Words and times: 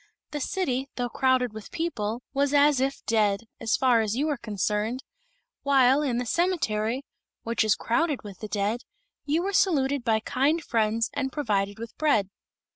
The 0.31 0.39
city, 0.39 0.89
though 0.95 1.09
crowded 1.09 1.53
with 1.53 1.69
people, 1.69 2.23
was 2.33 2.55
as 2.55 2.79
if 2.79 3.05
dead, 3.05 3.41
as 3.59 3.77
far 3.77 4.01
as 4.01 4.15
you 4.15 4.25
were 4.25 4.37
concerned; 4.37 5.03
while, 5.61 6.01
in 6.01 6.17
the 6.17 6.25
cemetery, 6.25 7.03
which 7.43 7.63
is 7.63 7.75
crowded 7.75 8.23
with 8.23 8.39
the 8.39 8.47
dead, 8.47 8.81
you 9.25 9.43
were 9.43 9.53
saluted 9.53 10.03
by 10.03 10.19
kind 10.19 10.63
friends 10.63 11.11
and 11.13 11.31
provided 11.31 11.77
with 11.77 11.95
bread." 11.99 12.31